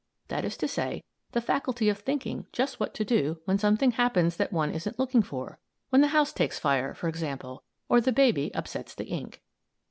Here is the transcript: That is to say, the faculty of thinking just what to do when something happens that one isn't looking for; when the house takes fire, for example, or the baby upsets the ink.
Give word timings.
That 0.29 0.43
is 0.45 0.57
to 0.57 0.67
say, 0.67 1.03
the 1.31 1.41
faculty 1.41 1.87
of 1.87 1.99
thinking 1.99 2.47
just 2.51 2.79
what 2.79 2.95
to 2.95 3.05
do 3.05 3.39
when 3.45 3.59
something 3.59 3.91
happens 3.91 4.35
that 4.37 4.51
one 4.51 4.71
isn't 4.71 4.97
looking 4.97 5.21
for; 5.21 5.59
when 5.91 6.01
the 6.01 6.07
house 6.07 6.33
takes 6.33 6.57
fire, 6.57 6.95
for 6.95 7.07
example, 7.07 7.61
or 7.87 8.01
the 8.01 8.11
baby 8.11 8.51
upsets 8.55 8.95
the 8.95 9.05
ink. 9.05 9.43